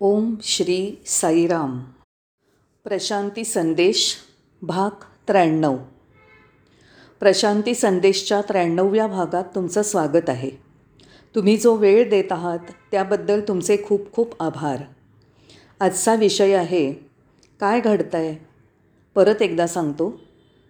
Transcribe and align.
ओम 0.00 0.34
श्री 0.42 1.02
साईराम. 1.06 1.80
प्रशांती 2.84 3.44
संदेश 3.44 4.16
भाग 4.62 4.90
त्र्याण्णव. 5.28 5.76
प्रशांती 7.20 7.74
संदेशच्या 7.74 8.40
त्र्याण्णव्या 8.40 9.06
भागात 9.06 9.44
तुमचं 9.54 9.82
स्वागत 9.82 10.30
आहे. 10.30 10.50
तुम्ही 11.34 11.56
जो 11.56 11.74
वेळ 11.74 12.10
देत 12.10 12.32
आहात 12.32 12.58
त्याबद्दल 12.90 13.40
तुमचे 13.40 13.76
खूप 13.84 14.12
खूप 14.12 14.42
आभार. 14.42 14.82
आजचा 15.80 16.14
विषय 16.14 16.54
आहे 16.54 16.92
काय 17.60 17.80
घडतंय? 17.80 18.26
आहे 18.26 18.36
परत 19.14 19.42
एकदा 19.42 19.66
सांगतो 19.66 20.20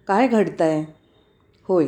काय 0.07 0.27
घडतंय? 0.27 0.67
आहे 0.67 0.85
होय 1.63 1.87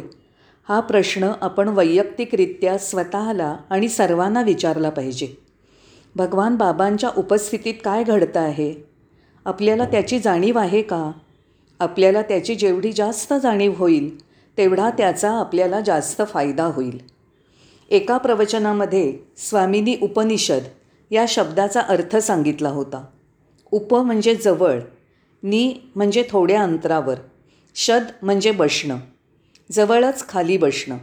हा 0.70 0.80
प्रश्न 0.80 1.32
आपण 1.42 1.68
वैयक्तिकरित्या 1.68 2.78
स्वतःला 2.78 3.58
आणि 3.70 3.90
सर्वांना 3.90 4.42
विचारला 4.42 4.90
पाहिजे. 4.90 5.49
भगवान 6.20 6.56
बाबांच्या 6.56 7.10
उपस्थितीत 7.18 7.74
काय 7.86 8.04
घडतं 8.04 8.40
आहे? 8.40 8.74
आपल्याला 9.46 9.86
त्याची 9.86 10.20
जाणीव 10.20 10.58
आहे 10.58 10.82
का? 10.82 11.12
आपल्याला 11.80 12.22
त्याची 12.22 12.56
जेवढी 12.56 12.92
जास्त 12.92 13.34
जाणीव 13.44 13.74
होईल 13.78 14.24
तेवढा 14.58 14.90
त्याचा 14.90 15.32
आपल्याला 15.32 15.82
जास्त 15.82 16.22
फायदा 16.28 16.66
होईल. 16.66 17.00
एका 17.90 18.18
प्रवचनामध्ये 18.18 19.18
स्वामीनी 19.38 19.98
उपनिषद 20.02 20.64
या 21.12 21.26
शब्दाचा 21.28 21.82
अर्थ 21.82 22.18
सांगितला 22.18 22.70
होता. 22.70 23.06
उप 23.72 23.96
म्हणजे 23.96 24.36
जवळ 24.36 24.80
नी 25.44 25.92
म्हणजे 25.96 26.24
थोड्या 26.30 26.64
अंतरावर 26.64 27.16
शद 27.76 28.04
म्हणजे 28.22 28.52
बसणं 28.52 28.98
जवळच 29.72 30.30
खाली 30.30 30.58
बसणं. 30.58 30.98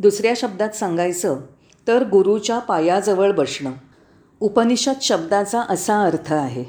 दुसऱ्या 0.00 0.32
शब्दात 0.36 0.70
सांगायचं 0.70 1.40
तर 1.88 2.04
गुरुच्या 2.04 2.58
पायाजवळ 2.58 3.32
बसणं. 3.32 3.72
उपनिषद 4.44 4.92
शब्दाचा 5.02 5.62
असा 5.68 6.02
अर्थ 6.02 6.32
आहे. 6.32 6.64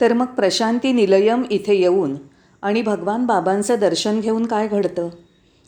तर 0.00 0.12
मग 0.12 0.26
प्रशांती 0.26 0.92
निलयम 0.92 1.42
इथे 1.50 1.74
येऊन 1.74 2.14
आणि 2.62 2.82
भगवान 2.82 3.26
बाबांचं 3.26 3.76
दर्शन 3.80 4.20
घेऊन 4.20 4.46
काय 4.46 4.68
घडतं? 4.68 5.08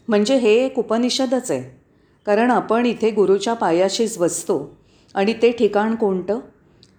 म्हणजे 0.08 0.36
हे 0.36 0.66
एक 0.66 0.78
उपनिषदच 0.78 1.50
आहे. 1.50 1.80
कारण 2.26 2.50
आपण 2.50 2.86
इथे 2.86 3.10
गुरुच्या 3.10 3.54
पायाशीच 3.54 4.18
बसतो 4.18 4.76
आणि 5.14 5.34
ते 5.42 5.52
ठिकाण 5.52 5.94
कोणतं? 5.94 6.40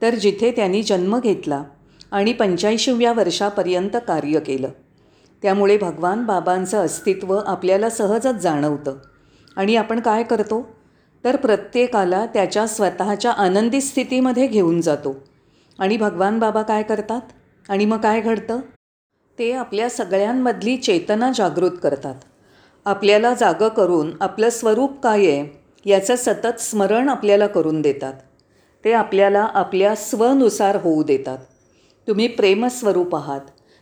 तर 0.02 0.16
जिथे 0.16 0.52
त्यांनी 0.52 0.84
जन्म 0.84 1.20
घेतला 1.20 1.64
आणि 2.12 2.34
पंच्याऐंशीव्या 2.34 3.14
वर्षापर्यंत 3.14 3.98
कार्य 4.08 4.40
केलं. 4.40 4.70
त्यामुळे 5.42 5.78
भगवान 5.78 6.26
बाबांचं 6.26 6.78
अस्तित्व 6.78 7.38
आपल्याला 7.46 7.90
सहजच 7.90 8.36
जाणवतं. 8.36 8.96
आणि 9.56 9.76
आपण 9.76 10.00
काय 10.00 10.24
करतो? 10.24 10.77
तर 11.26 11.36
प्रत्येकाला 11.36 12.26
त्याच्या 12.26 12.68
स्वतःच्या 12.68 13.32
आनंदी 13.32 13.82
स्थितीमध्ये 13.82 14.48
घेऊन 14.48 14.82
जातो. 14.82 15.16
आणि 15.80 15.98
भगवान 15.98 16.40
बाबा 16.40 16.62
काय 16.62 16.84
करतात? 16.84 17.22
आणि 17.70 17.86
मग 17.86 17.98
काय 17.98 18.22
घडतं? 18.22 18.60
ते 19.40 19.52
आपल्या 19.52 19.90
सगळ्यांमधली 19.90 20.78
चेतना 20.78 21.32
जागृत 21.32 21.72
करतात. 21.84 22.16
आपल्याला 22.86 23.34
जागं 23.34 23.68
करून 23.68 24.12
आपलं 24.22 24.50
स्वरूप 24.50 25.00
काय 25.00 25.26
आहे 25.28 25.62
याचं 25.86 26.16
सतत 26.16 26.60
स्मरण 26.60 27.10
आपल्याला 27.10 27.48
करून 27.48 27.82
देतात. 27.82 28.14
ते 28.86 28.94
आपल्याला 28.94 29.48
आपल्या 29.54 29.96
स्वनुसार 29.96 30.76
होऊ 30.76 31.04
देतात. 31.04 31.38
तुम्ही 32.08 32.28
प्रेमस्वरूप 32.28 33.16
आहात 33.16 33.42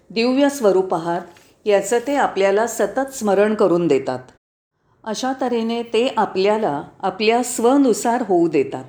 दिव्य 0.09 0.49
स्वरूप 0.49 0.93
आहात 0.93 1.21
याचं 1.65 1.99
ते 2.07 2.15
आपल्याला 2.15 2.67
सतत 2.67 3.13
स्मरण 3.13 3.55
करून 3.55 3.87
देतात. 3.87 4.19
अशा 5.05 5.33
तऱ्हेने 5.41 5.83
ते 5.83 6.13
आपल्याला 6.17 6.81
आपल्या 6.99 7.43
स्वनुसार 7.43 8.23
होऊ 8.27 8.47
देतात. 8.47 8.83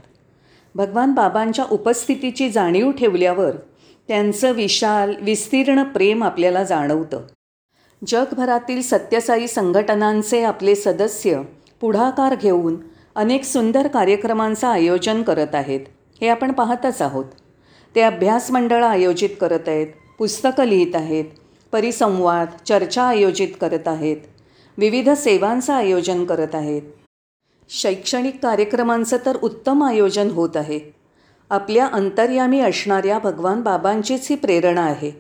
भगवान 0.75 1.13
बाबांच्या 1.13 1.65
उपस्थितीची 1.71 2.49
जाणीव 2.51 2.91
ठेवल्यावर 2.91 3.51
त्यांचं 4.09 4.53
विशाल 4.53 5.15
विस्तीर्ण 5.23 5.83
प्रेम 5.83 6.25
आपल्याला 6.25 6.63
जाणवतं. 6.65 7.21
जगभरातील 8.07 8.83
सत्यसाई 8.83 9.47
संघटनांचे 9.47 10.43
आपले 10.45 10.75
सदस्य 10.75 11.41
पुढाकार 11.81 12.35
घेऊन 12.35 12.77
अनेक 13.15 13.45
सुंदर 13.45 13.87
कार्यक्रमांचं 13.87 14.67
आयोजन 14.67 15.23
करत 15.23 15.55
आहेत. 15.55 15.81
हे 16.21 16.29
आपण 16.29 16.53
पाहतच 16.53 17.03
आहोत. 17.03 17.25
ते 17.95 18.01
अभ्यास 18.01 18.51
मंडळं 18.51 18.87
आयोजित 18.87 19.31
करत 19.41 19.69
आहेत 19.69 19.87
पुस्तकं 20.19 20.65
लिहित 20.65 20.95
आहेत 20.95 21.25
परिसंवाद 21.73 22.49
चर्चा 22.69 23.03
आयोजित 23.03 23.49
करत 23.61 23.89
आहेत. 23.89 24.17
विविध 24.79 25.11
सेवांचं 25.11 25.73
आयोजन 25.73 26.25
करत 26.25 26.55
आहेत. 26.55 26.83
शैक्षणिक 27.69 28.39
कार्यक्रमांचं 28.43 29.17
तर 29.27 29.37
उत्तम 29.43 29.83
आयोजन 29.83 30.31
होत 30.31 30.57
आहे. 30.57 30.81
आपल्या 31.51 31.87
अंतर्यामी 31.87 32.61
असणाऱ्या 32.61 33.19
भगवान 33.19 33.61
बाबांचीच 33.61 34.27
ही 34.31 34.37
प्रेरणा 34.37 34.83
आहे. 34.83 35.11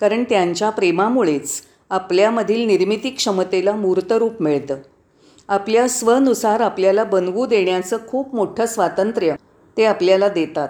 कारण 0.00 0.24
त्यांच्या 0.24 0.70
प्रेमामुळेच 0.70 1.62
आपल्यामधील 1.90 2.66
निर्मिती 2.66 3.10
क्षमतेला 3.10 3.72
मूर्तरूप 3.72 4.42
मिळतं. 4.42 4.76
आपल्या 5.48 5.88
स्वनुसार 5.88 6.60
आपल्याला 6.60 7.04
बनवू 7.04 7.46
देण्याचं 7.46 7.96
खूप 8.08 8.34
मोठं 8.34 8.66
स्वातंत्र्य 8.66 9.34
ते 9.76 9.84
आपल्याला 9.84 10.28
देतात. 10.28 10.68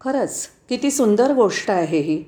खरंच 0.00 0.48
किती 0.68 0.90
सुंदर 0.90 1.32
गोष्ट 1.32 1.70
आहे 1.70 1.98
ही. 1.98 2.24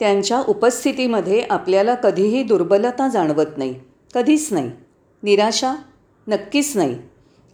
त्यांच्या 0.00 0.42
उपस्थितीमध्ये 0.48 1.46
आपल्याला 1.50 1.94
कधीही 1.94 2.42
दुर्बलता 2.42 3.08
जाणवत 3.08 3.46
नाही. 3.56 3.80
कधीच 4.14 4.52
नाही. 4.52 4.70
निराशा 5.22 5.74
नक्कीच 6.28 6.76
नाही. 6.76 6.98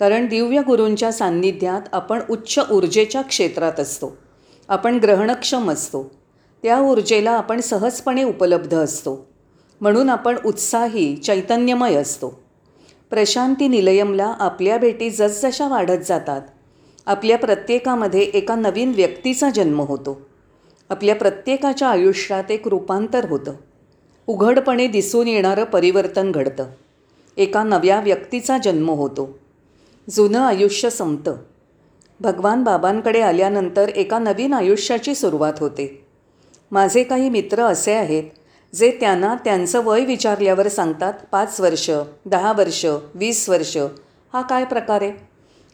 कारण 0.00 0.26
दिव्य 0.26 0.62
गुरूंच्या 0.62 1.12
सान्निध्यात 1.12 1.80
आपण 1.92 2.20
उच्च 2.30 2.70
ऊर्जेच्या 2.72 3.22
क्षेत्रात 3.22 3.80
असतो. 3.80 4.16
आपण 4.68 4.98
ग्रहणक्षम 4.98 5.70
असतो. 5.70 6.10
त्या 6.62 6.80
ऊर्जेला 6.80 7.30
आपण 7.30 7.60
सहजपणे 7.60 8.24
उपलब्ध 8.24 8.74
असतो. 8.74 9.26
म्हणून 9.80 10.10
आपण 10.10 10.36
उत्साही 10.46 11.16
चैतन्यमय 11.16 11.94
असतो. 11.94 12.40
प्रशांती 13.10 13.68
निलयमला 13.68 14.34
आपल्या 14.38 14.78
भेटी 14.78 15.10
जसजशा 15.10 15.68
वाढत 15.68 16.04
जातात. 16.06 16.40
आपल्या 17.06 17.38
प्रत्येकामध्ये 17.38 18.20
एका 18.20 18.54
नवीन 18.54 18.92
व्यक्तीचा 18.96 19.50
जन्म 19.50 19.80
होतो. 19.80 20.26
आपल्या 20.88 21.14
प्रत्येकाच्या 21.14 21.88
आयुष्यात 21.88 22.50
एक 22.50 22.68
रूपांतर 22.68 23.30
होतं. 23.30 23.52
उघडपणे 24.26 24.86
दिसून 24.86 25.28
येणारं 25.28 25.64
परिवर्तन 25.64 26.32
घडतं. 26.32 26.66
एका 27.36 27.62
नव्या 27.62 28.00
व्यक्तीचा 28.00 28.58
जन्म 28.58 28.90
होतो. 28.90 29.38
जुनं 30.10 30.38
आयुष्य 30.38 30.90
संपतं. 30.90 31.36
भगवान 32.20 32.64
बाबांकडे 32.64 33.20
आल्यानंतर 33.20 33.88
एका 33.88 34.18
नवीन 34.18 34.52
आयुष्याची 34.52 35.14
सुरुवात 35.14 35.52
होते. 35.60 36.06
माझे 36.70 37.02
काही 37.02 37.30
मित्र 37.30 37.62
असे 37.62 37.92
आहेत 37.92 38.22
जे 38.74 38.96
त्यांना 39.00 39.34
त्यांचं 39.34 39.84
वय 39.84 40.04
विचारल्यावर 40.04 40.68
सांगतात 40.68 41.12
पाच 41.32 41.60
वर्ष 41.60 41.90
दहा 42.26 42.52
वर्ष 42.52 42.86
वीस 43.14 43.48
वर्ष 43.48 43.76
हा 44.32 44.42
काय 44.42 44.64
प्रकार 44.64 45.02
आहे? 45.02 45.12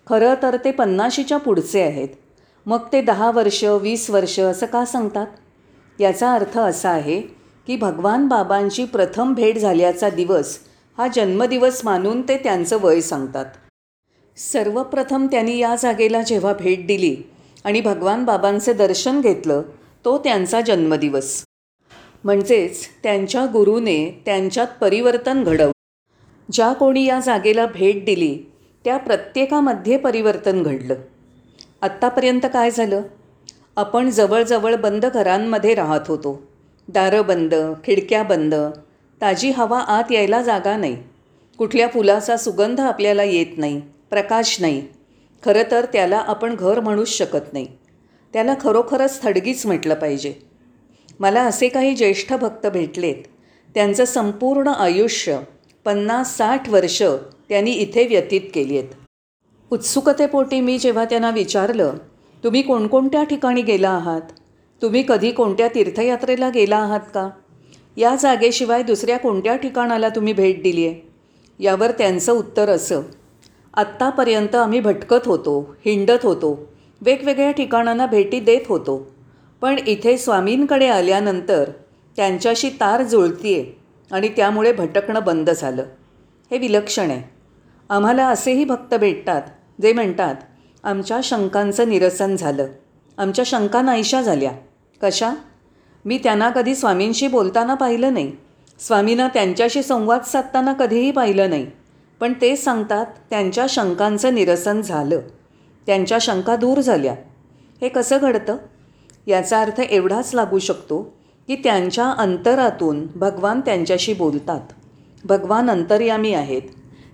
खरं 0.09 0.35
तर 0.43 0.57
ते 0.57 0.71
पन्नाशीच्या 0.71 1.39
पुढचे 1.39 1.83
आहेत. 1.83 2.09
मग 2.67 2.79
ते 2.93 3.03
दहा 3.03 3.31
वर्ष 3.31 3.65
वीस 3.65 4.11
वर्ष 4.11 4.41
असं 4.41 4.67
का 4.67 4.85
सांगतात? 4.85 5.27
याचा 6.01 6.35
अर्थ 6.35 6.59
असा 6.59 6.91
आहे 6.91 7.42
की 7.67 7.77
भगवान 7.77 8.29
बाबांची 8.29 8.85
प्रथम 8.85 9.35
भेट 9.35 9.59
झाल्याचा 9.59 10.11
दिवस 10.11 10.59
हा 10.99 11.09
जन्मदिवस 11.09 11.81
मानून 11.85 12.23
ते 12.23 12.37
त्यांचं 12.37 12.79
वय 12.81 13.01
सांगतात. 13.01 13.47
सर्वप्रथम 14.37 15.27
त्यांनी 15.27 15.59
या 15.59 15.77
जागेला 15.77 16.23
जेव्हा 16.23 16.53
भेट 16.53 16.87
दिली 16.87 17.17
आणि 17.65 17.81
भगवान 17.81 18.25
बाबांचे 18.25 18.73
दर्शन 18.73 19.21
घेतलं 19.21 19.63
तो 20.05 20.19
त्यांचा 20.19 20.61
जन्मदिवस. 20.61 21.45
म्हणजेच 22.25 22.89
त्यांच्या 23.03 23.47
गुरुने 23.47 24.23
त्यांच्यात 24.27 24.67
परिवर्तन 24.81 25.45
घडवलं. 25.45 25.71
ज्या 26.53 26.73
कोणी 26.73 27.05
या 27.05 27.21
जागेला 27.21 27.67
भेट 27.67 28.05
दिली 28.05 28.39
त्या 28.85 28.97
प्रत्येकामध्ये 28.97 29.97
परिवर्तन 29.97 30.63
घडलं. 30.63 30.95
आत्तापर्यंत 31.83 32.47
काय 32.53 32.71
झालं? 32.71 33.03
आपण 33.77 34.11
जवळजवळ 34.11 34.75
बंद 34.75 35.07
घरांमध्ये 35.07 35.75
राहत 35.75 36.01
होतो. 36.09 36.52
दारं 36.93 37.27
बंद 37.27 37.55
खिडक्या 37.85 38.23
बंद. 38.23 38.55
ताजी 39.21 39.51
हवा 39.51 39.79
आत 39.79 40.13
यायला 40.13 40.43
जागा 40.43 40.77
नाही. 40.77 40.97
कुठल्या 41.59 41.89
फुलाचा 41.89 42.37
सुगंध 42.37 42.81
आपल्याला 42.81 43.23
येत 43.23 43.59
नाही 43.59 43.81
प्रकाश 44.11 44.61
नाही. 44.61 44.83
खरं 45.45 45.63
तर 45.71 45.85
त्याला 45.85 46.17
आपण 46.17 46.55
घर 46.55 46.81
म्हणूच 46.81 47.09
शकत 47.09 47.53
नाही. 47.53 47.67
त्याला 48.35 48.55
खरोखरच 48.61 49.23
थडगीच 49.23 49.67
म्हटलं 49.67 49.95
पाहिजे. 49.95 50.35
मला 51.21 51.43
असे 51.43 51.69
काही 51.69 51.95
ज्येष्ठ 51.95 52.33
भक्त 52.33 52.67
भेटलेत. 52.67 53.23
त्यांचं 53.75 54.05
संपूर्ण 54.05 54.69
आयुष्य 54.69 55.39
पन्नास 55.85 56.37
साठ 56.37 56.69
वर्ष 56.69 57.03
त्यांनी 57.49 57.71
इथे 57.71 58.07
व्यतीत 58.07 58.41
केली 58.55 58.79
आहेत 58.79 58.89
उत्सुकतेपोटी 59.71 60.61
मी 60.61 60.79
जेव्हा 60.79 61.05
त्यांना 61.05 61.31
विचारलं 61.31 61.95
तुम्ही 62.45 62.63
कोणकोणत्या 62.63 63.23
ठिकाणी 63.25 63.63
गेला 63.63 63.91
आहात? 63.91 64.21
तुम्ही 64.83 65.05
कधी 65.09 65.31
कोणत्या 65.31 65.69
तीर्थयात्रेला 65.69 66.49
गेला 66.49 66.77
आहात 66.77 67.01
का? 67.01 67.31
या 67.97 68.17
जागेशिवाय 68.17 68.83
दुसऱ्या 68.83 69.19
कोणत्या 69.19 69.57
ठिकाणाला 69.57 70.09
तुम्ही 70.09 70.33
भेट 70.33 70.63
दिली 70.63 70.87
आहे 70.87 71.09
यावर 71.59 71.91
त्यांचं 71.91 72.33
उत्तर 72.33 72.69
असं. 72.69 73.03
आत्तापर्यंत 73.75 74.55
आम्ही 74.55 74.81
भटकत 74.81 75.27
होतो 75.27 75.77
हिंडत 75.85 76.19
होतो 76.23 76.73
वेगवेगळ्या 77.01 77.51
ठिकाणांना 77.51 78.07
भेटी 78.07 78.41
देत 78.41 78.61
होतो. 78.69 79.11
पण 79.61 79.77
इथे 79.87 80.19
स्वामींकडे 80.19 80.89
आल्यानंतर 80.89 81.71
त्यांच्याशी 82.17 82.69
तार 82.69 83.03
जुळतीये 83.03 83.73
आणि 84.13 84.29
त्यामुळे 84.29 84.73
भटकणं 84.73 85.21
बंद 85.25 85.51
झालं. 85.51 85.83
हे 86.51 86.59
विलक्षण 86.59 87.11
आहे. 87.11 87.23
आम्हाला 87.89 88.29
असेही 88.29 88.65
भक्त 88.65 88.95
भेटतात 88.95 89.43
जे 89.83 89.93
म्हणतात 89.93 90.35
आमच्या 90.85 91.21
शंकांचं 91.23 91.89
निरसन 91.89 92.37
झालं. 92.37 92.67
आमच्या 93.19 93.45
शंका 93.47 93.83
नाहीशा 93.83 94.23
झाल्या. 94.23 94.53
कशा? 95.03 95.35
मी 96.05 96.19
त्यांना 96.19 96.51
कधी 96.51 96.75
स्वामींशी 96.75 97.29
बोलताना 97.29 97.75
पाहिलं 97.75 98.13
नाही. 98.13 98.33
स्वामींना 98.79 99.29
त्यांच्याशी 99.29 99.83
संवाद 99.83 100.23
साधताना 100.23 100.73
कधीही 100.73 101.11
पाहिलं 101.11 101.51
नाही. 101.51 101.67
पण 102.21 102.33
ते 102.33 102.57
सांगतात 102.57 103.07
त्यांच्या 103.31 103.67
शंकांचं 103.69 104.35
निरसन 104.35 104.81
झालं. 104.81 105.21
त्यांच्या 105.87 106.19
शंका 106.21 106.57
दूर 106.57 106.81
झाल्या. 106.81 107.13
हे 107.81 107.89
कसं 107.89 108.19
घडतं? 108.21 108.57
याचा 109.27 109.61
अर्थ 109.61 109.81
एवढाच 109.81 110.35
लागू 110.35 110.59
शकतो 110.59 111.03
की 111.47 111.57
त्यांच्या 111.57 112.11
अंतरातून 112.11 113.07
भगवान 113.15 113.61
त्यांच्याशी 113.61 114.15
बोलतात. 114.15 114.61
भगवान 115.25 115.71
अंतर्यामी 115.71 116.35
आहेत. 116.35 116.63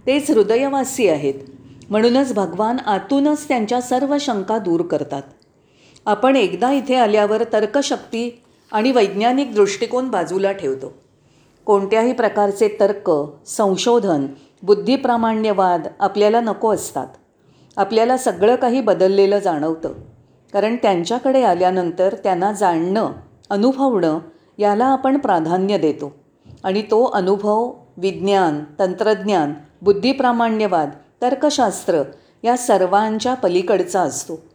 तेच 0.06 0.31
हृदयवासी 0.31 1.08
आहेत. 1.08 1.35
म्हणूनच 1.90 2.35
भगवान 2.35 2.79
आतूनच 2.87 3.49
त्यांच्या 3.49 3.81
सर्व 3.81 4.17
शंका 4.20 4.58
दूर 4.58 4.82
करतात. 4.82 5.23
आपण 6.09 6.37
एकदा 6.37 6.73
इथे 6.73 6.95
आल्यावर 6.95 7.43
तर्कशक्ती 7.53 8.43
आणि 8.73 8.93
वैज्ञानिक 8.93 9.55
दृष्टिकोन 9.55 10.09
बाजूला 10.09 10.53
ठेवतो. 10.53 10.93
कोणत्याही 11.65 12.13
प्रकारचे 12.13 12.69
तर्क 12.81 13.13
संशोधन 13.47 14.27
बुद्धिप्रामाण्यवाद 14.63 15.87
आपल्याला 16.01 16.41
नको 16.41 16.75
असतात. 16.75 17.07
आपल्याला 17.77 18.17
सगळं 18.17 18.57
काही 18.57 18.81
बदललेलं 18.81 19.39
जाणवतं. 19.39 19.93
कारण 20.53 20.77
त्यांच्याकडे 20.77 21.43
आल्यानंतर 21.43 22.15
त्यांना 22.15 22.53
जाणणं 22.53 23.13
अनुभवणं 23.51 24.19
याला 24.59 24.85
आपण 24.85 25.19
प्राधान्य 25.19 25.79
देतो. 25.79 26.15
आणि 26.65 26.83
तो 26.83 27.05
अनुभव 27.05 27.73
विज्ञान 27.97 28.65
तंत्रज्ञान 28.79 29.55
बुद्धिप्रामाण्यवाद 29.83 30.91
तर्कशास्त्र 31.23 32.03
या 32.45 32.57
सर्वांच्या 32.57 33.35
पलीकडचा 33.35 34.01
असतो. 34.01 34.48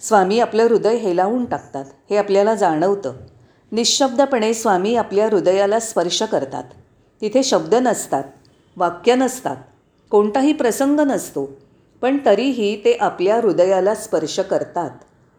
स्वामी 0.00 0.40
आपलं 0.40 0.62
हृदय 0.62 0.96
हेलावून 0.96 1.44
टाकतात 1.44 1.84
हे 2.10 2.16
आपल्याला 2.16 2.54
जाणवतं. 2.54 3.12
निशब्दपणे 3.72 4.54
स्वामी 4.54 4.94
आपल्या 4.94 5.26
हृदयाला 5.26 5.80
स्पर्श 5.80 6.22
करतात. 6.22 6.64
तिथे 7.20 7.42
शब्द 7.42 7.74
नसतात 7.74 8.24
वाक्य 8.76 9.14
नसतात 9.14 9.56
कोणताही 10.10 10.52
प्रसंग 10.52 11.00
नसतो 11.00 11.50
पण 12.00 12.18
तरीही 12.26 12.84
ते 12.84 12.96
आपल्या 13.00 13.36
हृदयाला 13.36 13.94
स्पर्श 13.94 14.38
करतात. 14.38 14.90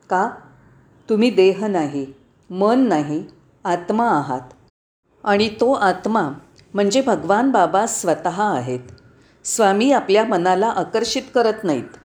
का? 0.10 0.32
तुम्ही 1.10 1.30
देह 1.30 1.66
नाही 1.66 2.14
मन 2.50 2.80
नाही 2.80 3.24
आत्मा 3.64 4.10
आहात. 4.10 4.42
आणि 5.24 5.50
तो 5.50 5.74
आत्मा 5.74 6.30
म्हणजे 6.74 7.02
भगवान 7.02 7.52
बाबा 7.52 7.86
स्वतः 7.86 8.58
आहेत. 8.58 8.80
स्वामी 9.46 9.92
आपल्या 9.92 10.24
मनाला 10.24 10.68
आकर्षित 10.68 11.24
करत 11.36 11.64
नाहीत. 11.64 11.98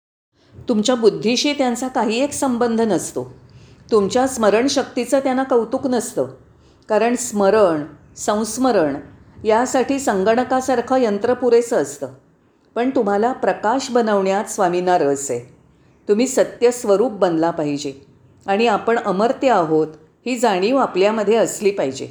तुमच्या 0.68 0.94
बुद्धीशी 0.94 1.52
त्यांचा 1.52 1.88
काही 1.88 2.20
एक 2.20 2.32
संबंध 2.32 2.80
नसतो. 2.80 3.34
तुमच्या 3.90 4.26
स्मरणशक्तीचं 4.26 5.18
त्यांना 5.18 5.42
कौतुक 5.42 5.86
नसतं. 5.86 6.26
कारण 6.88 7.16
स्मरण 7.16 7.84
संस्मरण 8.16 8.96
यासाठी 9.44 9.98
संगणकासारखं 9.98 10.96
यंत्र 10.96 11.34
पुरेसं 11.34 11.76
असतं. 11.76 12.08
पण 12.74 12.90
तुम्हाला 12.90 13.32
प्रकाश 13.32 13.90
बनवण्यात 13.90 14.44
स्वामींना 14.44 14.98
रस 14.98 15.30
आहे. 15.30 15.40
तुम्ही 16.08 16.26
सत्यस्वरूप 16.26 17.12
बनला 17.12 17.50
पाहिजे. 17.50 17.92
आणि 18.46 18.66
आपण 18.66 18.98
अमर्त्य 18.98 19.50
आहोत 19.50 19.88
ही 20.26 20.38
जाणीव 20.38 20.76
आपल्यामध्ये 20.76 21.36
असली 21.36 21.70
पाहिजे. 21.70 22.08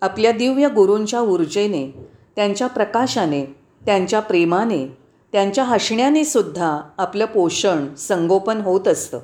आपल्या 0.00 0.32
दिव्य 0.32 0.68
गुरूंच्या 0.68 1.20
ऊर्जेने 1.20 2.08
त्यांच्या 2.36 2.66
प्रकाशाने 2.66 3.44
त्यांच्या 3.86 4.20
प्रेमाने 4.20 4.96
त्यांच्या 5.32 5.64
हसण्याने 5.64 6.24
सुद्धा 6.24 6.80
आपलं 6.98 7.24
पोषण 7.24 7.94
संगोपन 7.94 8.60
होत 8.60 8.88
असतं. 8.88 9.18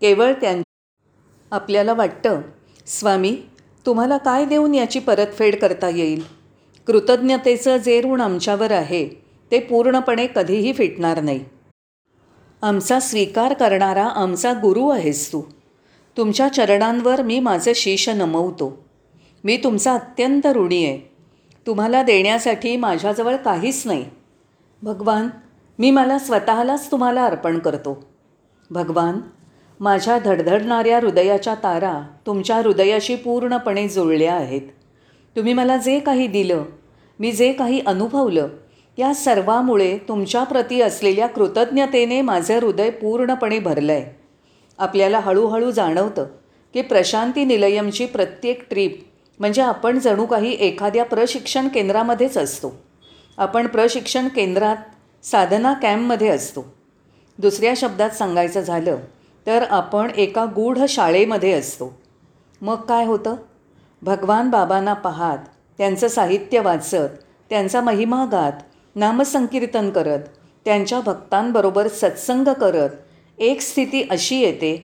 केवळ 0.00 0.32
त्यां 0.32 0.62
आपल्याला 1.50 1.92
वाटतं 1.92 2.40
स्वामी 2.86 3.36
तुम्हाला 3.86 4.16
काय 4.16 4.44
देऊन 4.44 4.74
याची 4.74 4.98
परतफेड 4.98 5.60
करता 5.60 5.88
येईल? 5.88 6.22
कृतज्ञतेचं 6.86 7.76
जे 7.76 8.02
ऋण 8.02 8.20
आमच्यावर 8.20 8.72
आहे 8.72 9.08
ते 9.50 9.58
पूर्णपणे 9.58 10.26
कधीही 10.26 10.72
फिटणार 10.72 11.20
नाही. 11.20 11.44
आमचा 12.62 13.00
स्वीकार 13.00 13.52
करणारा 13.52 14.06
आमचा 14.06 14.52
गुरु 14.52 14.88
आहेस 14.88 15.32
तू. 15.32 15.42
तुमच्या 16.16 16.48
चरणांवर 16.48 17.22
मी 17.22 17.40
माझं 17.40 17.72
शीश 17.74 18.08
नमवतो. 18.08 18.84
मी 19.44 19.56
तुमचा 19.56 19.94
अत्यंत 19.94 20.46
ऋणी 20.46 20.84
आहे. 20.84 21.12
तुम्हाला 21.66 22.02
देण्यासाठी 22.02 22.76
माझ्याजवळ 22.76 23.36
काहीच 23.36 23.82
नाही. 23.84 24.04
भगवान 24.82 25.28
मी 25.78 25.90
मला 25.90 26.18
स्वतःलाच 26.18 26.90
तुम्हाला 26.90 27.24
अर्पण 27.24 27.58
करतो. 27.58 28.06
भगवान 28.70 29.20
माझ्या 29.80 30.18
धडधडणाऱ्या 30.18 30.98
हृदयाच्या 31.00 31.54
तारा 31.54 32.00
तुमच्या 32.26 32.56
हृदयाशी 32.56 33.14
पूर्णपणे 33.14 33.88
जुळल्या 33.88 34.34
आहेत. 34.34 34.60
तुम्ही 35.36 35.52
मला 35.52 35.76
जे 35.76 35.98
काही 35.98 36.26
दिलं 36.26 36.64
मी 37.18 37.32
जे 37.32 37.52
काही 37.52 37.80
अनुभवलं 37.86 38.48
या 38.98 39.14
सर्वामुळे 39.14 39.98
तुमच्याप्रती 39.98 40.80
असलेल्या 40.80 41.26
कृतज्ञतेने 41.26 42.20
माझं 42.20 42.58
हृदय 42.60 42.90
पूर्णपणे 42.90 43.58
भरलं 43.58 43.92
आहे 43.92 44.20
आपल्याला 44.78 45.18
हळूहळू 45.18 45.70
जाणवतं 45.70 46.26
की 46.74 46.82
प्रशांती 46.82 47.44
निलयमची 47.44 48.06
प्रत्येक 48.06 48.70
ट्रीप 48.70 49.02
म्हणजे 49.38 49.62
आपण 49.62 49.98
जणू 49.98 50.26
काही 50.26 50.56
एखाद्या 50.60 51.04
प्रशिक्षण 51.04 51.68
केंद्रामध्येच 51.68 52.38
असतो. 52.38 52.91
आपण 53.38 53.66
प्रशिक्षण 53.66 54.28
केंद्रात 54.28 54.76
साधना 55.22 55.72
कॅम्पमध्ये 55.72 56.28
असतो. 56.28 56.64
दुसऱ्या 57.38 57.72
शब्दात 57.76 58.10
सांगायचं 58.10 58.60
झालं 58.60 58.98
तर 59.46 59.62
आपण 59.70 60.10
एका 60.16 60.44
गूढ 60.44 60.78
शाळेमध्ये 60.88 61.52
असतो. 61.52 61.98
मग 62.60 62.74
काय 62.74 63.04
होतं? 63.04 63.36
भगवान 64.02 64.50
बाबांना 64.50 64.92
पाहात 64.94 65.38
त्यांचं 65.78 66.08
साहित्य 66.08 66.60
वाचत 66.60 67.22
त्यांचा 67.50 67.80
महिमा 67.80 68.24
गात 68.24 68.52
नामसंकीर्तन 68.96 69.90
करत 69.90 70.20
त्यांच्या 70.64 71.00
भक्तांबरोबर 71.00 71.88
सत्संग 71.88 72.48
करत 72.48 72.90
एक 73.38 73.60
स्थिती 73.60 74.06
अशी 74.10 74.40
येते 74.40 74.82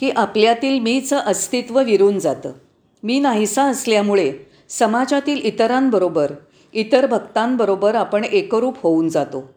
की 0.00 0.10
आपल्यातील 0.10 0.78
मीचं 0.78 1.18
अस्तित्व 1.18 1.80
विरून 1.82 2.18
जातं. 2.18 2.52
मी 3.02 3.18
नाहीसा 3.20 3.64
असल्यामुळे 3.64 4.32
समाजातील 4.68 5.40
इतरांबरोबर 5.44 6.32
इतर 6.72 7.06
भक्तांबरोबर 7.06 7.94
आपण 7.94 8.24
एकरूप 8.24 8.76
होऊन 8.82 9.08
जातो. 9.08 9.50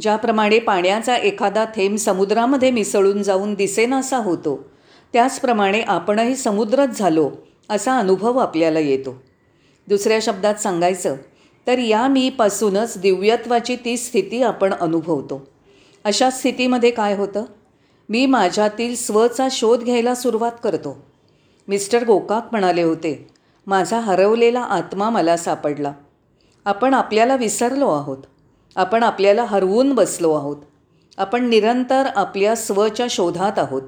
ज्याप्रमाणे 0.00 0.58
पाण्याचा 0.58 1.16
एखादा 1.16 1.64
थेंब 1.64 1.96
समुद्रामध्ये 1.96 2.70
मिसळून 2.70 3.22
जाऊन 3.22 3.54
दिसेनासा 3.54 4.16
होतो 4.16 4.64
त्याचप्रमाणे 5.12 5.80
आपणही 5.80 6.36
समुद्रच 6.36 6.98
झालो 6.98 7.30
असा 7.70 7.98
अनुभव 7.98 8.38
आपल्याला 8.38 8.78
येतो. 8.78 9.22
दुसऱ्या 9.88 10.18
शब्दात 10.22 10.54
सांगायचं 10.54 11.16
तर 11.66 11.78
या 11.78 12.08
मीपासूनच 12.08 12.98
दिव्यत्वाची 12.98 13.76
ती 13.76 13.96
स्थिती 13.96 14.42
आपण 14.42 14.74
अनुभवतो. 14.74 15.46
अशा 16.04 16.30
स्थितीमध्ये 16.30 16.90
काय 16.90 17.16
होतं? 17.16 17.44
मी 18.08 18.26
माझ्यातील 18.26 18.96
स्वचा 18.96 19.48
शोध 19.50 19.82
घ्यायला 19.82 20.14
सुरुवात 20.14 20.52
करतो. 20.64 21.06
मिस्टर 21.68 22.04
गोकाक 22.04 22.48
म्हणाले 22.50 22.82
होते 22.82 23.28
माझा 23.66 24.00
हरवलेला 24.00 24.60
आत्मा 24.60 25.10
मला 25.10 25.36
सापडला. 25.36 25.92
आपण 26.64 26.94
आपल्याला 26.94 27.36
विसरलो 27.36 27.88
आहोत. 27.88 28.18
आपण 28.76 29.02
आपल्याला 29.02 29.44
हरवून 29.44 29.92
बसलो 29.92 30.32
आहोत. 30.32 30.56
आपण 31.18 31.48
निरंतर 31.48 32.06
आपल्या 32.16 32.54
स्वच्या 32.54 33.06
शोधात 33.10 33.58
आहोत. 33.58 33.82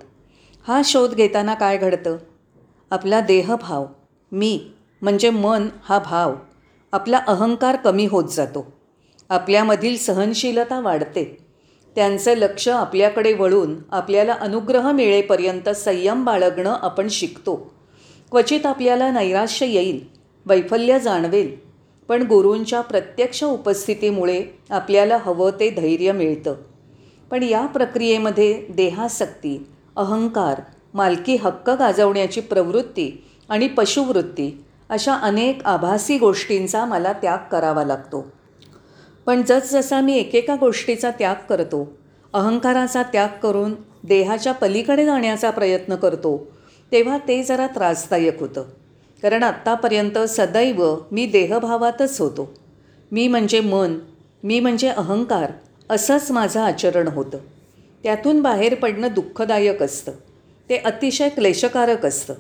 हा 0.69 0.83
शोध 0.85 1.15
घेताना 1.15 1.55
काय 1.55 1.77
घडतं? 1.77 2.17
आपला 2.91 3.21
देहभाव 3.21 3.87
मी 4.33 4.71
म्हणजे 5.03 5.31
मन 5.31 5.69
हा 5.85 5.99
भाव 5.99 6.35
आपला 6.93 7.21
अहंकार 7.27 7.77
कमी 7.77 8.07
होत 8.07 8.25
जातो. 8.25 8.73
आपल्यामधील 9.29 9.97
सहनशीलता 9.97 10.81
वाढते. 10.81 11.39
त्यांचं 11.95 12.35
लक्ष 12.35 12.69
आपल्याकडे 12.69 13.35
वळून 13.35 13.77
आपल्याला 13.91 14.33
अनुग्रह 14.33 14.93
मिळेपर्यंत 14.93 15.69
संयम 15.69 16.25
बाळगणं 16.25 16.77
आपण 16.83 17.09
शिकतो. 17.09 17.75
क्वचित 18.31 18.67
आपल्याला 18.67 19.11
नैराश्य 19.11 19.67
येईल 19.67 20.09
वैफल्य 20.47 21.01
जाणवेल 21.01 21.72
पण 22.09 22.23
गुरूंच्या 22.23 22.81
प्रत्यक्ष 22.81 23.45
उपस्थितीमुळे 23.45 24.45
आपल्याला 24.71 25.17
हवं 25.17 25.51
ते 25.51 25.71
धैर्य 25.71 26.13
मिळतं. 26.13 26.55
पण 27.31 27.43
या 27.43 27.67
प्रक्रियेमध्ये 27.67 28.67
देहासक्ती 28.71 29.67
अहंकार 29.97 30.61
मालकी 30.95 31.37
हक्क 31.37 31.71
गाजवण्याची 31.71 32.41
प्रवृत्ती 32.41 33.25
आणि 33.49 33.69
पशुवृत्ती 33.69 34.65
अशा 34.89 35.15
अनेक 35.15 35.65
आभासी 35.65 36.19
गोष्टींचा 36.19 36.85
मला 36.85 37.13
त्याग 37.13 37.39
करावा 37.53 37.85
लागतो. 37.85 38.33
पण 39.27 39.43
जसजसा 39.49 40.01
मी 40.01 40.17
एकेका 40.17 40.57
गोष्टीचा 40.57 41.11
त्याग 41.11 41.35
करतो 41.49 41.93
अहंकाराचा 42.33 43.03
त्याग 43.03 43.29
करून 43.43 43.75
देहाच्या 44.05 44.53
पलीकडे 44.53 45.05
जाण्याचा 45.05 45.51
प्रयत्न 45.51 45.95
करतो 45.95 46.53
तेव्हा 46.93 47.19
ते 47.29 47.43
जरा 47.43 47.67
त्रासदायक 47.67 48.41
होतं. 48.41 48.65
कारण 49.23 49.43
आत्तापर्यंत 49.43 50.19
सदैव 50.19 50.97
मी 51.13 51.27
देहभावातच 51.27 52.21
होतो. 52.21 52.55
मी 53.13 53.29
म्हणजे 53.29 53.61
मन 53.61 53.99
मी 54.43 54.61
म्हणजे 54.61 54.89
अहंकार 54.89 55.53
असंच 55.91 56.31
माझं 56.31 56.61
आचरण 56.61 57.09
होतं. 57.09 57.39
त्यातून 58.03 58.43
बाहेर 58.43 58.75
पडणं 58.75 59.09
दुःखदायक 59.15 59.83
असतं. 59.83 60.13
ते 60.71 60.77
अतिशय 60.77 61.29
क्लेशकारक 61.29 62.07
असतं. 62.07 62.35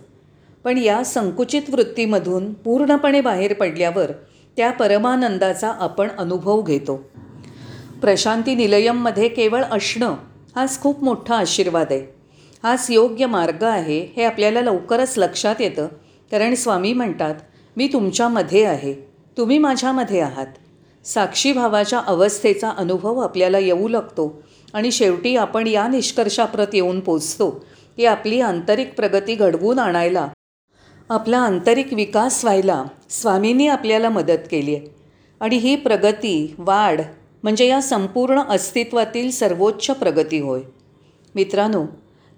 पण 0.64 0.78
या 0.78 1.04
संकुचित 1.04 1.62
वृत्तीमधून 1.68 2.52
पूर्णपणे 2.52 3.20
बाहेर 3.20 3.52
पडल्यावर 3.52 4.10
त्या 4.56 4.70
परमानंदाचा 4.70 5.68
आपण 5.68 6.08
अनुभव 6.18 6.62
घेतो. 6.62 6.96
प्रशांती 8.00 8.54
निलयममध्ये 8.54 9.28
केवळ 9.28 9.62
असणं 9.70 10.16
हाच 10.56 10.80
खूप 10.80 11.04
मोठा 11.04 11.36
आशीर्वाद 11.36 11.86
आहे. 11.90 12.14
हाच 12.62 12.86
योग्य 12.90 13.26
मार्ग 13.26 13.62
आहे 13.62 14.12
हे 14.16 14.24
आपल्याला 14.24 14.60
लवकरच 14.60 15.14
लक्षात 15.16 15.56
येतं 15.60 15.88
कारण 16.32 16.54
स्वामी 16.54 16.92
म्हणतात 16.92 17.34
मी 17.76 17.88
तुमच्यामध्ये 17.92 18.64
आहे. 18.64 18.94
तुम्ही 19.38 19.58
माझ्यामध्ये 19.58 20.20
आहात. 20.20 20.46
साक्षी 21.04 21.52
भावाच्या 21.52 21.98
अवस्थेचा 21.98 22.70
अनुभव 22.70 23.18
आपल्याला 23.18 23.58
येऊ 23.58 23.88
लागतो 23.88 24.42
आणि 24.72 24.90
शेवटी 24.90 25.36
आपण 25.36 25.66
या 25.66 25.88
निष्कर्षाप्रत 25.88 26.66
येऊन 26.74 27.00
पोचतो 27.00 27.64
की 27.96 28.04
आपली 28.04 28.40
आंतरिक 28.40 28.94
प्रगती 28.94 29.34
घडवून 29.34 29.78
आणायला 29.78 30.28
आपला 31.08 31.38
आंतरिक 31.38 31.92
विकास 31.92 32.44
व्हायला 32.44 32.84
स्वामींनी 33.10 33.68
आपल्याला 33.68 34.08
मदत 34.08 34.48
केली 34.50 34.74
आहे. 34.74 34.86
आणि 35.40 35.56
ही 35.56 35.76
प्रगती 35.76 36.54
वाढ 36.58 37.00
म्हणजे 37.42 37.66
या 37.66 37.82
संपूर्ण 37.82 38.42
अस्तित्वातील 38.48 39.30
सर्वोच्च 39.30 39.86
प्रगती 39.86 40.38
होय. 40.38 40.60
मित्रांनो 41.34 41.84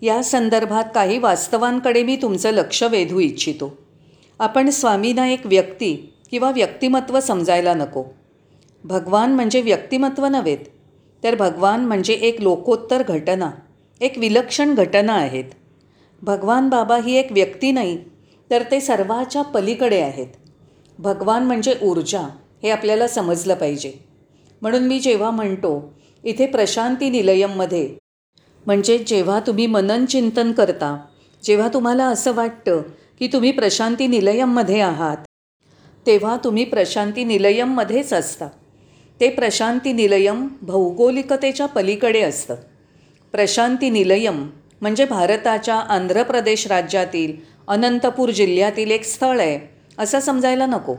या 0.03 0.23
संदर्भात 0.23 0.85
काही 0.95 1.19
वास्तवांकडे 1.19 2.03
मी 2.03 2.17
तुमचं 2.17 2.51
लक्ष 2.51 2.83
वेधू 2.83 3.19
इच्छितो. 3.19 3.84
आपण 4.41 4.71
स्वामींना 4.71 5.27
एक 5.27 5.47
व्यक्ती 5.47 5.95
किंवा 6.31 6.51
व्यक्तिमत्व 6.51 7.19
समजायला 7.21 7.75
नको. 7.75 8.03
भगवान 8.85 9.35
म्हणजे 9.35 9.61
व्यक्तिमत्व 9.61 10.27
नव्हेत 10.27 10.65
तर 11.23 11.35
भगवान 11.35 11.85
म्हणजे 11.85 12.13
एक 12.13 12.41
लोकोत्तर 12.41 13.03
घटना 13.03 13.51
एक 14.01 14.19
विलक्षण 14.19 14.75
घटना 14.75 15.13
आहेत. 15.13 15.45
भगवान 16.23 16.69
बाबा 16.69 16.97
ही 16.97 17.15
एक 17.17 17.33
व्यक्ती 17.33 17.71
नाही 17.73 17.97
तर 18.51 18.63
ते 18.71 18.81
सर्वाच्या 18.81 19.43
पलीकडे 19.43 20.01
आहेत. 20.01 20.27
भगवान 20.99 21.43
म्हणजे 21.43 21.75
ऊर्जा 21.83 22.27
हे 22.63 22.71
आपल्याला 22.71 23.09
समजलं 23.09 23.55
पाहिजे. 23.55 23.93
म्हणून 24.63 24.83
मी 24.83 24.99
जेव्हा 24.99 25.31
म्हणतो 25.31 25.95
इथे 26.25 26.47
प्रशांती 26.47 27.11
निलयममध्ये 27.11 27.89
म्हणजे 28.67 28.99
जेव्हा 28.99 29.41
तुम्ही 29.41 29.67
मनन 29.67 30.05
चिंतन 30.05 30.53
करता 30.53 30.97
जेव्हा 31.43 31.69
तुम्हाला 31.75 32.05
असं 32.05 32.35
वाटतं 32.35 32.83
की 33.19 33.27
तुम्ही 33.27 33.53
प्रशांती 33.53 34.07
निलयममध्ये 34.07 34.81
आहात. 34.81 35.17
तेव्हा 36.07 36.37
तुम्ही 36.45 36.65
प्रशांती 36.65 37.25
निलयममध्येच 37.25 38.13
असता. 38.13 38.47
ते 39.21 39.31
प्रशांती 39.31 39.93
निलयम 39.93 40.49
भौगोलिकतेच्या 40.63 41.67
पलीकडे 41.67 42.21
असतं. 42.21 42.55
प्रशांती 43.33 43.91
निलयम 43.91 44.51
म्हणजे 44.81 45.05
भारताच्या 45.05 45.75
आंध्र 45.75 46.23
प्रदेश 46.23 46.67
राज्यातील 46.67 47.33
अनंतपूर 47.69 48.31
जिल्ह्यातील 48.31 48.91
एक 48.91 49.05
स्थळ 49.05 49.41
आहे. 49.41 49.75
असं 49.99 50.21
समजायला 50.21 50.67
नको. 50.67 50.95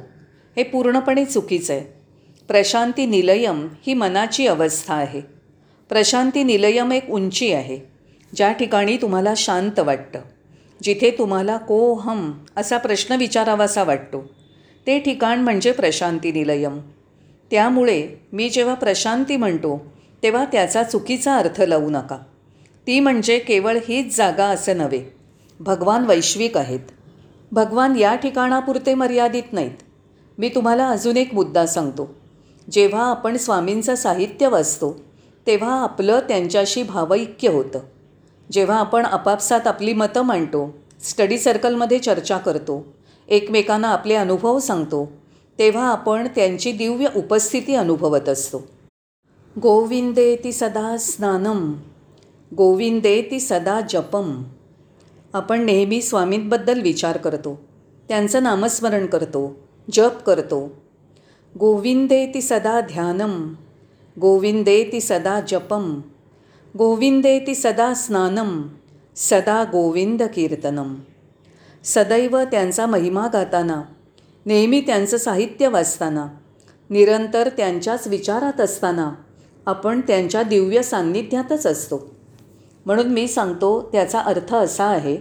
हे 0.57 0.63
पूर्णपणे 0.63 1.25
चुकीचं 1.25 1.73
आहे. 1.73 1.81
प्रशांती 2.47 3.05
निलयम 3.05 3.67
ही 3.87 3.93
मनाची 3.93 4.47
अवस्था 4.47 4.93
आहे. 4.93 5.21
प्रशांती 5.89 6.43
निलयम 6.43 6.91
एक 6.91 7.09
उंची 7.09 7.53
आहे. 7.53 7.79
ज्या 8.35 8.51
ठिकाणी 8.51 8.97
तुम्हाला 8.97 9.33
शांत 9.37 9.79
वाटतं. 9.79 10.19
जिथे 10.85 11.11
तुम्हाला 11.11 11.57
को 11.57 11.93
हम 11.93 12.33
असा 12.57 12.77
प्रश्न 12.77 13.15
विचारावासा 13.15 13.83
वाटतो. 13.83 14.29
ते 14.87 14.99
ठिकाण 14.99 15.39
म्हणजे 15.39 15.71
प्रशांती 15.71 16.31
निलयम. 16.31 16.79
त्यामुळे 17.51 18.07
मी 18.33 18.49
जेव्हा 18.49 18.73
प्रशांती 18.73 19.37
म्हणतो 19.37 19.91
तेव्हा 20.23 20.45
त्याचा 20.45 20.83
चुकीचा 20.83 21.35
अर्थ 21.35 21.61
लावू 21.61 21.89
नका. 21.89 22.17
ती 22.87 22.99
म्हणजे 22.99 23.39
केवळ 23.39 23.77
हीच 23.87 24.17
जागा 24.17 24.45
असं 24.45 24.77
नव्हे. 24.77 25.15
भगवान 25.59 26.05
वैश्विक 26.05 26.57
आहेत. 26.57 26.79
भगवान 27.51 27.95
या 27.95 28.15
ठिकाणापुरते 28.15 28.93
मर्यादित 28.93 29.43
नाहीत. 29.51 29.83
मी 30.37 30.49
तुम्हाला 30.49 30.89
अजून 30.89 31.17
एक 31.17 31.33
मुद्दा 31.33 31.65
सांगतो. 31.65 32.15
जेव्हा 32.71 33.09
आपण 33.09 33.37
स्वामींचं 33.37 33.95
साहित्य 33.95 34.47
वाचतो 34.47 34.99
तेव्हा 35.47 35.81
आपलं 35.81 36.19
त्यांच्याशी 36.19 36.83
भावैक्य 36.83 37.49
होतं. 37.49 37.79
जेव्हा 38.51 38.77
आपण 38.77 39.05
आपापसात 39.05 39.67
आपली 39.67 39.93
मतं 39.93 40.21
मांडतो 40.21 40.75
स्टडी 41.03 41.37
सर्कलमध्ये 41.37 41.99
चर्चा 41.99 42.37
करतो 42.37 42.85
एकमेकांना 43.27 43.87
आपले 43.87 44.15
अनुभव 44.15 44.59
सांगतो 44.59 45.11
तेव्हा 45.59 45.87
आपण 45.91 46.27
त्यांची 46.27 46.71
दिव्य 46.71 47.07
उपस्थिती 47.15 47.75
अनुभवत 47.75 48.29
असतो. 48.29 48.63
गोविंदे 49.61 50.35
ती 50.35 50.51
सदा 50.51 50.97
स्नानम 50.97 51.73
गोविंदेती 52.57 53.39
सदा 53.39 53.81
जपम. 53.89 54.43
आपण 55.33 55.61
नेहमी 55.61 56.01
स्वामींबद्दल 56.01 56.81
विचार 56.81 57.17
करतो 57.17 57.59
त्यांचं 58.07 58.43
नामस्मरण 58.43 59.05
करतो 59.05 59.55
जप 59.93 60.23
करतो. 60.25 60.69
गोविंदे 61.59 62.25
ती 62.33 62.41
सदा 62.41 62.81
ध्यानम 62.81 63.53
गोविंदेती 64.21 65.01
सदा 65.01 65.39
जपम. 65.47 66.01
गोविंदेति 66.75 67.53
सदा 67.55 67.93
स्नानम 67.93 68.49
सदा 69.15 69.63
गोविंद 69.63 70.23
कीर्तनम 70.23 70.95
सदैव 71.83 72.37
त्यांचा 72.43 72.85
महिमा 72.85 73.27
गाताना 73.33 73.81
नेहमी 74.45 74.81
त्यांचं 74.81 75.17
साहित्य 75.17 75.67
वाचताना 75.67 76.27
निरंतर 76.89 77.49
त्यांच्याच 77.49 78.07
विचारात 78.07 78.59
असताना 78.61 79.09
आपण 79.67 80.01
त्यांच्या 80.01 80.43
दिव्य 80.43 80.83
सान्निध्यातच 80.83 81.67
असतो 81.67 82.03
म्हणून 82.85 83.07
मी 83.07 83.27
सांगतो 83.27 83.89
त्याचा 83.91 84.19
अर्थ 84.19 84.53
असा 84.55 84.85
आहे 84.85 85.15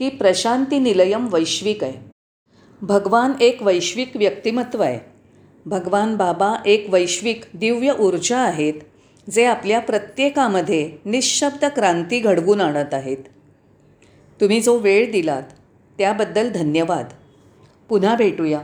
की 0.00 0.08
प्रशांती 0.08 0.78
निलयम 0.78 1.28
वैश्विक 1.32 1.84
आहे 1.84 2.10
भगवान 2.82 3.32
एक 3.40 3.62
वैश्विक 3.62 4.16
व्यक्तिमत्व 4.16 4.82
आहे 4.82 4.98
भगवान 5.66 6.16
बाबा 6.16 6.54
एक 6.66 6.90
वैश्विक 6.90 7.44
दिव्य 7.54 7.92
ऊर्जा 7.98 8.38
आहेत 8.38 8.74
जे 9.30 9.44
आपल्या 9.44 9.80
प्रत्येकामध्ये 9.80 10.92
निशब्द 11.04 11.64
क्रांती 11.64 12.20
घडवून 12.20 12.60
आणत 12.60 12.94
आहेत. 12.94 13.16
तुम्ही 14.40 14.60
जो 14.60 14.78
वेळ 14.78 15.12
दिलात 15.12 15.42
त्याबद्दल 15.98 16.50
धन्यवाद. 16.50 17.06
पुन्हा 17.88 18.16
भेटूया. 18.16 18.60